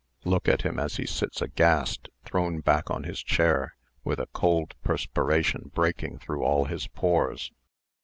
[0.23, 4.73] Look at him as he sits aghast, thrown back on his chair, with a cold
[4.83, 7.51] perspiration breaking through all his pores.